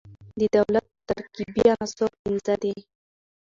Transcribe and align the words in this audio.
د 0.39 0.41
دولت 0.55 0.85
ترکيبي 1.09 1.63
عناصر 1.73 2.11
پنځه 2.21 2.53
دي. 2.63 2.75